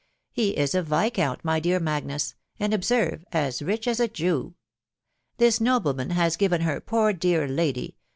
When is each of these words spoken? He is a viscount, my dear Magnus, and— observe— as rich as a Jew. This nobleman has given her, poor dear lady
He 0.31 0.57
is 0.57 0.73
a 0.73 0.81
viscount, 0.81 1.45
my 1.45 1.59
dear 1.59 1.79
Magnus, 1.79 2.33
and— 2.59 2.73
observe— 2.73 3.23
as 3.45 3.61
rich 3.61 3.87
as 3.87 3.99
a 3.99 4.07
Jew. 4.07 4.55
This 5.37 5.61
nobleman 5.61 6.09
has 6.09 6.37
given 6.37 6.61
her, 6.61 6.79
poor 6.81 7.13
dear 7.13 7.47
lady 7.47 7.97